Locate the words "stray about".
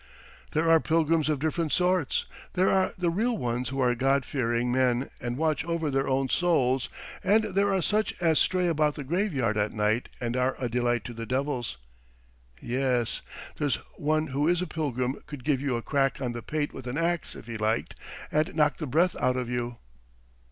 8.39-8.95